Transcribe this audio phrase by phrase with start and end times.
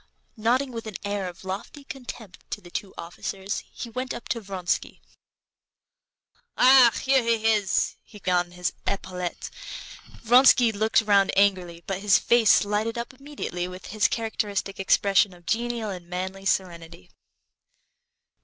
[0.35, 4.41] Nodding with an air of lofty contempt to the two officers, he went up to
[4.41, 4.99] Vronsky.
[6.57, 6.89] "Ah!
[7.03, 10.23] here he is!" he cried, bringing his big hand down heavily on his epaulet.
[10.23, 15.45] Vronsky looked round angrily, but his face lighted up immediately with his characteristic expression of
[15.45, 17.11] genial and manly serenity.